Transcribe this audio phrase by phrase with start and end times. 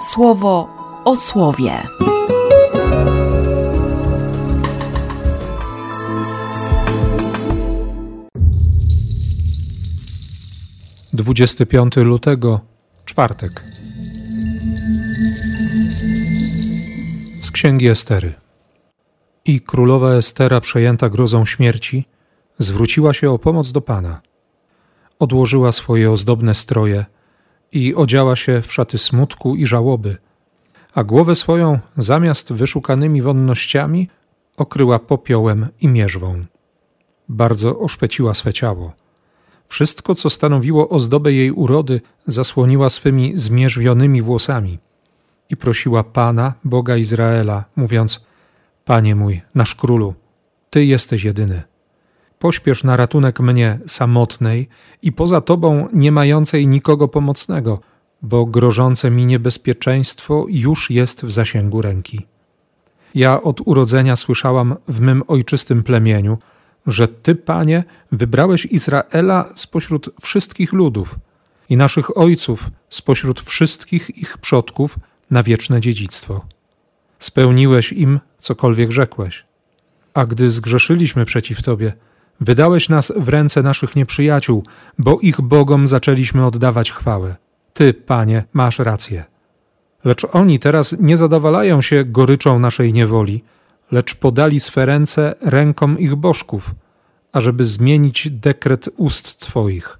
[0.00, 0.68] słowo
[1.04, 1.72] o słowie.
[11.12, 12.60] Dwudziesty piąty lutego,
[13.04, 13.64] czwartek.
[17.40, 18.34] Z księgi Estery.
[19.44, 22.04] I królowa Estera, przejęta grozą śmierci,
[22.58, 24.20] zwróciła się o pomoc do Pana.
[25.18, 27.04] Odłożyła swoje ozdobne stroje
[27.72, 30.16] i odziała się w szaty smutku i żałoby,
[30.94, 34.08] a głowę swoją zamiast wyszukanymi wonnościami
[34.56, 36.44] okryła popiołem i mierzwą.
[37.28, 38.92] Bardzo oszpeciła swe ciało.
[39.68, 44.78] Wszystko, co stanowiło ozdobę jej urody, zasłoniła swymi zmierzwionymi włosami
[45.50, 48.26] i prosiła Pana, Boga Izraela, mówiąc:
[48.84, 50.14] Panie mój, nasz królu,
[50.70, 51.62] Ty jesteś jedyny.
[52.38, 54.68] Pośpiesz na ratunek mnie, samotnej
[55.02, 57.80] i poza Tobą nie mającej nikogo pomocnego,
[58.22, 62.26] bo grożące mi niebezpieczeństwo już jest w zasięgu ręki.
[63.14, 66.38] Ja od urodzenia słyszałam w mym ojczystym plemieniu,
[66.86, 71.18] że Ty, Panie, wybrałeś Izraela spośród wszystkich ludów
[71.68, 74.98] i naszych ojców spośród wszystkich ich przodków
[75.30, 76.46] na wieczne dziedzictwo.
[77.18, 79.44] Spełniłeś im cokolwiek rzekłeś.
[80.14, 81.92] A gdy zgrzeszyliśmy przeciw Tobie,
[82.40, 84.62] wydałeś nas w ręce naszych nieprzyjaciół,
[84.98, 87.36] bo ich bogom zaczęliśmy oddawać chwałę.
[87.72, 89.24] Ty, Panie, masz rację.
[90.04, 93.44] Lecz oni teraz nie zadowalają się goryczą naszej niewoli,
[93.90, 96.74] lecz podali swe ręce rękom ich bożków,
[97.32, 99.98] ażeby zmienić dekret ust Twoich,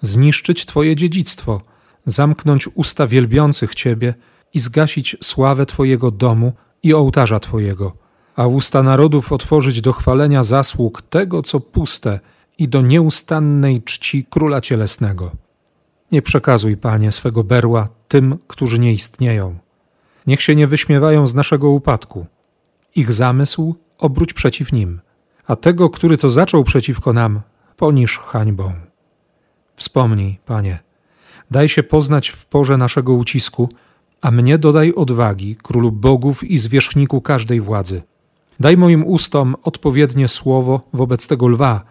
[0.00, 1.60] zniszczyć Twoje dziedzictwo,
[2.04, 4.14] zamknąć usta wielbiących Ciebie
[4.54, 7.96] i zgasić sławę Twojego domu i ołtarza Twojego,
[8.38, 12.20] a usta narodów otworzyć do chwalenia zasług tego, co puste
[12.58, 15.30] i do nieustannej czci Króla Cielesnego.
[16.12, 19.58] Nie przekazuj, Panie, swego berła tym, którzy nie istnieją.
[20.26, 22.26] Niech się nie wyśmiewają z naszego upadku.
[22.94, 25.00] Ich zamysł obróć przeciw nim,
[25.46, 27.40] a tego, który to zaczął przeciwko nam,
[27.76, 28.72] poniż hańbą.
[29.76, 30.78] Wspomnij, Panie,
[31.50, 33.68] daj się poznać w porze naszego ucisku,
[34.20, 38.02] a mnie dodaj odwagi, królu bogów i zwierzchniku każdej władzy.
[38.60, 41.84] Daj moim ustom odpowiednie słowo wobec tego lwa,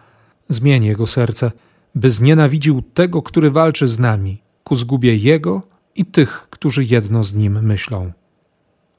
[0.48, 1.52] zmień jego serce,
[1.94, 5.62] by znienawidził tego, który walczy z nami, ku zgubie jego
[5.94, 8.12] i tych, którzy jedno z nim myślą.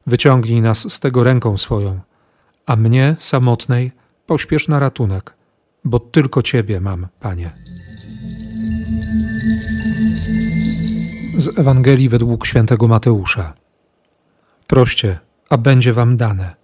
[0.07, 1.99] Wyciągnij nas z tego ręką swoją,
[2.65, 3.91] a mnie, samotnej,
[4.25, 5.33] pośpiesz na ratunek,
[5.85, 7.51] bo tylko Ciebie mam, Panie.
[11.37, 13.53] Z Ewangelii według świętego Mateusza.
[14.67, 15.19] Proście,
[15.49, 16.58] a będzie wam dane.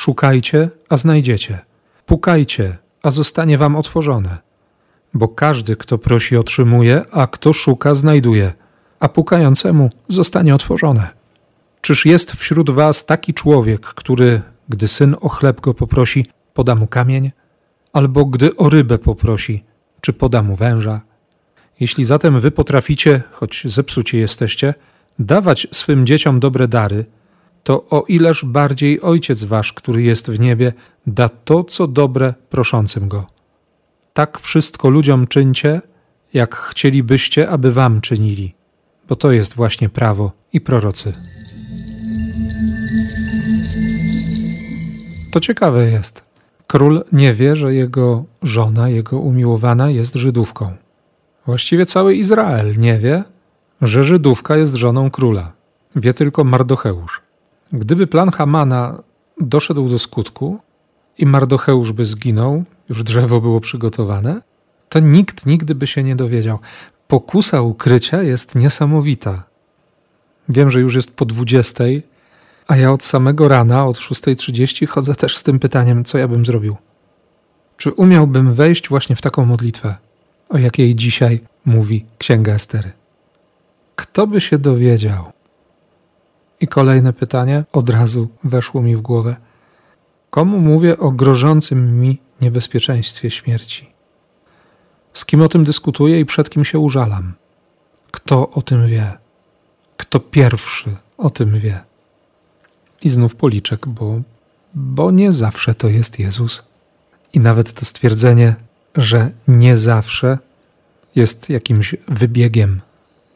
[0.00, 1.58] Szukajcie, a znajdziecie.
[2.06, 4.38] Pukajcie, a zostanie wam otworzone.
[5.14, 8.52] Bo każdy, kto prosi, otrzymuje, a kto szuka, znajduje,
[9.00, 11.08] a pukającemu zostanie otworzone.
[11.80, 16.86] Czyż jest wśród was taki człowiek, który, gdy syn o chleb go poprosi, poda mu
[16.86, 17.30] kamień?
[17.92, 19.64] Albo gdy o rybę poprosi,
[20.00, 21.00] czy poda mu węża?
[21.80, 24.74] Jeśli zatem wy potraficie, choć zepsuci jesteście,
[25.18, 27.04] dawać swym dzieciom dobre dary,
[27.62, 30.72] to o ileż bardziej Ojciec Wasz, który jest w niebie,
[31.06, 33.26] da to, co dobre proszącym Go.
[34.12, 35.80] Tak wszystko ludziom czyńcie,
[36.34, 38.54] jak chcielibyście, aby Wam czynili,
[39.08, 41.12] bo to jest właśnie prawo i prorocy.
[45.32, 46.24] To ciekawe jest.
[46.66, 50.76] Król nie wie, że jego żona, jego umiłowana jest Żydówką.
[51.46, 53.24] Właściwie cały Izrael nie wie,
[53.82, 55.52] że Żydówka jest żoną króla.
[55.96, 57.29] Wie tylko Mardocheusz.
[57.72, 59.02] Gdyby plan Hamana
[59.40, 60.58] doszedł do skutku
[61.18, 64.42] i Mardocheusz by zginął, już drzewo było przygotowane,
[64.88, 66.58] to nikt nigdy by się nie dowiedział.
[67.08, 69.42] Pokusa ukrycia jest niesamowita.
[70.48, 71.84] Wiem, że już jest po 20,
[72.66, 76.44] a ja od samego rana, od 6.30 chodzę też z tym pytaniem, co ja bym
[76.46, 76.76] zrobił.
[77.76, 79.96] Czy umiałbym wejść właśnie w taką modlitwę?
[80.50, 82.92] o jakiej dzisiaj mówi Księga Estery.
[83.96, 85.32] Kto by się dowiedział?
[86.60, 89.36] I kolejne pytanie od razu weszło mi w głowę.
[90.30, 93.90] Komu mówię o grożącym mi niebezpieczeństwie śmierci?
[95.14, 97.32] Z kim o tym dyskutuję i przed kim się użalam?
[98.10, 99.18] Kto o tym wie?
[99.96, 101.80] Kto pierwszy o tym wie?
[103.02, 104.20] I znów policzek, bo,
[104.74, 106.62] bo nie zawsze to jest Jezus.
[107.32, 108.56] I nawet to stwierdzenie
[108.96, 110.38] że nie zawsze
[111.14, 112.80] jest jakimś wybiegiem,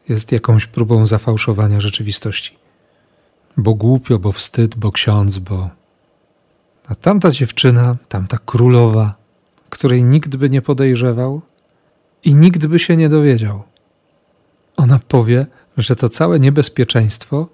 [0.09, 2.57] jest jakąś próbą zafałszowania rzeczywistości.
[3.57, 5.69] Bo głupio, bo wstyd, bo ksiądz, bo.
[6.87, 9.15] A tamta dziewczyna, tamta królowa,
[9.69, 11.41] której nikt by nie podejrzewał
[12.23, 13.63] i nikt by się nie dowiedział.
[14.77, 15.45] Ona powie,
[15.77, 17.47] że to całe niebezpieczeństwo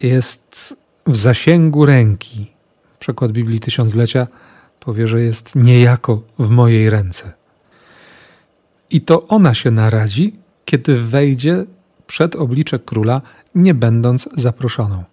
[0.00, 2.52] jest w zasięgu ręki.
[2.98, 4.26] Przekład Biblii Tysiąclecia
[4.80, 7.32] powie, że jest niejako w mojej ręce.
[8.90, 11.64] I to ona się naradzi, kiedy wejdzie
[12.06, 13.22] przed oblicze króla,
[13.54, 15.04] nie będąc zaproszoną.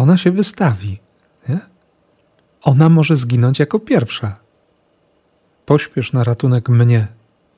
[0.00, 0.98] Ona się wystawi.
[1.48, 1.58] Nie?
[2.62, 4.38] Ona może zginąć jako pierwsza.
[5.66, 7.08] Pośpiesz na ratunek mnie,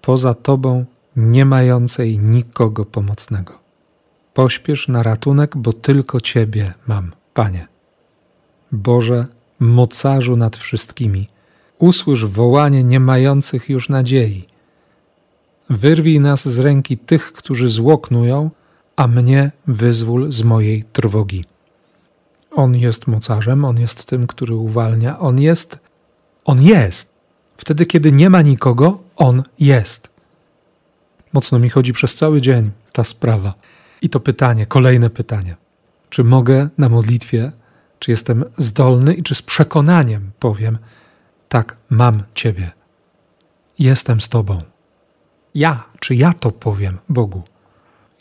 [0.01, 0.85] poza tobą
[1.17, 3.59] nie mającej nikogo pomocnego.
[4.35, 7.69] Pośpiesz na ratunek, bo tylko Ciebie mam, Panie.
[8.73, 9.27] Boże,
[9.61, 11.29] mocarzu nad wszystkimi,
[11.79, 14.47] usłysz wołanie nie mających już nadziei.
[15.71, 18.51] Wyrwij nas z ręki tych, którzy złoknują,
[18.97, 21.45] a mnie wyzwól z mojej trwogi.
[22.55, 25.79] On jest mocarzem, on jest tym, który uwalnia, on jest,
[26.45, 27.13] on jest.
[27.57, 30.11] Wtedy, kiedy nie ma nikogo, on jest.
[31.33, 33.55] Mocno mi chodzi przez cały dzień ta sprawa.
[34.03, 35.57] I to pytanie, kolejne pytanie.
[36.11, 37.53] Czy mogę na modlitwie,
[37.99, 40.79] czy jestem zdolny i czy z przekonaniem powiem:
[41.49, 42.71] Tak, mam Ciebie.
[43.79, 44.63] Jestem z Tobą.
[45.55, 47.43] Ja, czy ja to powiem Bogu?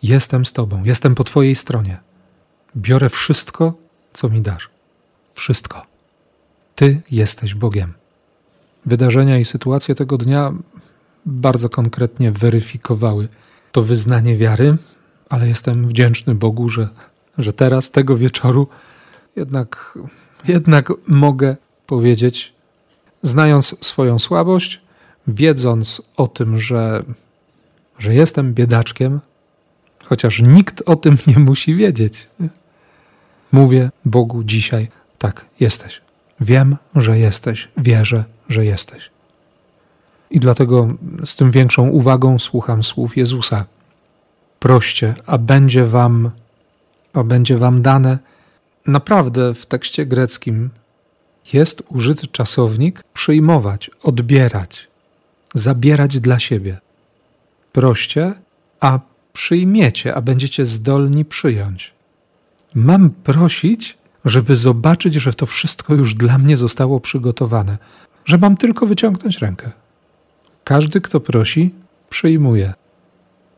[0.04, 1.98] Jestem z Tobą, jestem po Twojej stronie.
[2.76, 3.74] Biorę wszystko,
[4.14, 4.70] co mi dasz.
[5.34, 5.86] Wszystko.
[6.76, 7.94] Ty jesteś Bogiem.
[8.86, 10.54] Wydarzenia i sytuacje tego dnia
[11.26, 13.28] bardzo konkretnie weryfikowały
[13.72, 14.78] to wyznanie wiary,
[15.30, 16.90] ale jestem wdzięczny Bogu, że,
[17.38, 18.68] że teraz, tego wieczoru,
[19.36, 19.98] jednak,
[20.48, 21.56] jednak mogę
[21.86, 22.54] powiedzieć,
[23.24, 24.82] znając swoją słabość,
[25.28, 27.04] wiedząc o tym, że,
[28.00, 29.20] że jestem biedaczkiem,
[30.06, 32.28] chociaż nikt o tym nie musi wiedzieć.
[33.52, 34.88] Mówię Bogu dzisiaj:
[35.18, 36.02] tak, jesteś.
[36.40, 39.10] Wiem, że jesteś, wierzę, że jesteś.
[40.32, 40.88] I dlatego
[41.26, 43.66] z tym większą uwagą słucham słów Jezusa.
[44.60, 46.32] Proście, a będzie wam,
[47.14, 48.20] a będzie wam dane.
[48.88, 50.70] Naprawdę w tekście greckim
[51.54, 54.88] jest użyty czasownik przyjmować, odbierać,
[55.54, 56.78] zabierać dla siebie.
[57.72, 58.34] Proście,
[58.80, 59.00] a
[59.34, 61.94] przyjmiecie, a będziecie zdolni przyjąć.
[62.76, 67.78] Mam prosić, żeby zobaczyć, że to wszystko już dla mnie zostało przygotowane,
[68.26, 69.72] że mam tylko wyciągnąć rękę.
[70.64, 71.74] Każdy, kto prosi,
[72.10, 72.74] przyjmuje.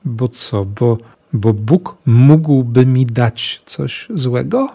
[0.06, 0.66] Bo co?
[0.66, 0.98] Bo,
[1.34, 4.70] bo Bóg mógłby mi dać coś złego?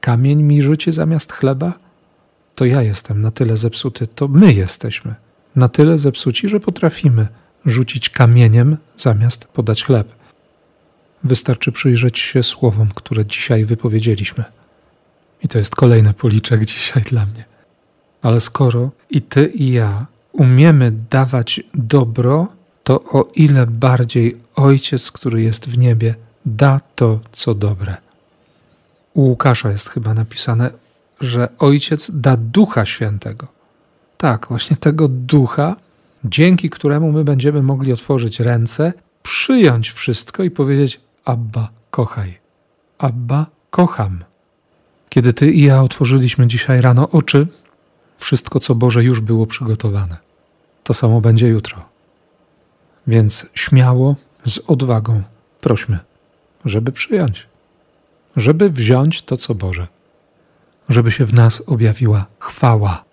[0.00, 1.72] Kamień mi rzuci zamiast chleba?
[2.54, 5.14] To ja jestem na tyle zepsuty, to my jesteśmy
[5.56, 7.26] na tyle zepsuci, że potrafimy
[7.66, 10.08] rzucić kamieniem zamiast podać chleb.
[11.24, 14.44] Wystarczy przyjrzeć się słowom, które dzisiaj wypowiedzieliśmy.
[15.42, 17.44] I to jest kolejny policzek dzisiaj dla mnie.
[18.22, 22.48] Ale skoro i ty, i ja umiemy dawać dobro,
[22.84, 26.14] to o ile bardziej Ojciec, który jest w niebie,
[26.46, 27.96] da to, co dobre.
[29.14, 30.70] U Łukasza jest chyba napisane,
[31.20, 33.46] że Ojciec da Ducha Świętego.
[34.18, 35.76] Tak, właśnie tego Ducha,
[36.24, 38.92] dzięki któremu my będziemy mogli otworzyć ręce,
[39.22, 42.38] przyjąć wszystko i powiedzieć: Abba, kochaj.
[42.98, 44.24] Abba, kocham.
[45.08, 47.46] Kiedy ty i ja otworzyliśmy dzisiaj rano oczy,
[48.16, 50.16] wszystko co Boże już było przygotowane.
[50.82, 51.84] To samo będzie jutro.
[53.06, 55.22] Więc śmiało, z odwagą
[55.60, 55.98] prośmy,
[56.64, 57.46] żeby przyjąć,
[58.36, 59.86] żeby wziąć to, co Boże,
[60.88, 63.04] żeby się w nas objawiła chwała,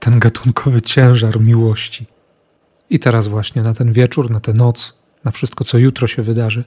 [0.00, 2.06] ten gatunkowy ciężar miłości.
[2.90, 4.94] I teraz, właśnie na ten wieczór, na tę noc,
[5.24, 6.64] na wszystko, co jutro się wydarzy,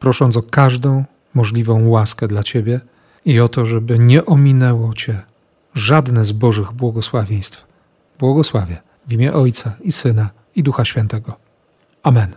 [0.00, 1.04] prosząc o każdą
[1.34, 2.80] możliwą łaskę dla Ciebie
[3.24, 5.22] i o to, żeby nie ominęło Cię
[5.74, 7.64] żadne z Bożych błogosławieństw.
[8.18, 8.76] Błogosławię
[9.06, 11.32] w imię Ojca i Syna i Ducha Świętego.
[12.02, 12.36] Amen.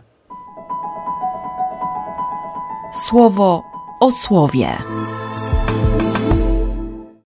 [3.08, 3.64] Słowo
[4.00, 4.68] o słowie.